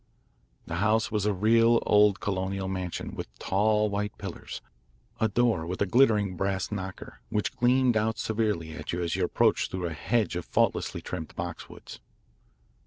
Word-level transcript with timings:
The 0.65 0.77
house 0.77 1.11
was 1.11 1.27
a 1.27 1.31
real, 1.31 1.77
old 1.85 2.19
colonial 2.19 2.67
mansion 2.67 3.13
with 3.13 3.27
tall 3.37 3.87
white 3.87 4.17
pillars, 4.17 4.59
a 5.19 5.27
door 5.27 5.67
with 5.67 5.79
a 5.79 5.85
glittering 5.85 6.35
brass 6.35 6.71
knocker, 6.71 7.21
which 7.29 7.55
gleamed 7.55 7.95
out 7.95 8.17
severely 8.17 8.71
at 8.73 8.91
you 8.93 9.03
as 9.03 9.15
you 9.15 9.23
approached 9.23 9.69
through 9.69 9.85
a 9.85 9.93
hedge 9.93 10.35
of 10.35 10.45
faultlessly 10.45 11.03
trimmed 11.03 11.35
boxwoods. 11.35 11.99